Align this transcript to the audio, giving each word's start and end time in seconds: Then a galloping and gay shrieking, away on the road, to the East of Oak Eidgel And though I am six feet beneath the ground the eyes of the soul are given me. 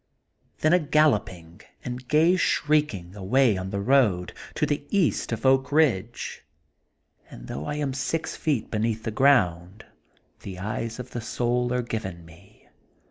Then 0.61 0.73
a 0.73 0.79
galloping 0.79 1.61
and 1.85 2.07
gay 2.07 2.35
shrieking, 2.35 3.15
away 3.15 3.55
on 3.55 3.69
the 3.69 3.79
road, 3.79 4.33
to 4.55 4.65
the 4.65 4.83
East 4.89 5.31
of 5.31 5.45
Oak 5.45 5.67
Eidgel 5.69 6.39
And 7.29 7.47
though 7.47 7.67
I 7.67 7.75
am 7.75 7.93
six 7.93 8.35
feet 8.35 8.71
beneath 8.71 9.03
the 9.03 9.11
ground 9.11 9.85
the 10.39 10.57
eyes 10.57 10.97
of 10.97 11.11
the 11.11 11.21
soul 11.21 11.71
are 11.71 11.83
given 11.83 12.25
me. 12.25 12.67